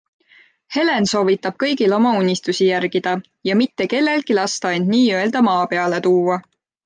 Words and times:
Helen 0.75 1.03
soovitab 1.09 1.59
kõigil 1.63 1.93
oma 1.97 2.13
unistusi 2.21 2.69
järgida 2.71 3.13
ja 3.51 3.57
mitte 3.61 3.87
kellelgi 3.93 4.39
lasta 4.41 4.75
end 4.79 4.91
nii-öelda 4.95 5.45
maa 5.51 5.59
peale 5.75 6.01
tuua. 6.09 6.39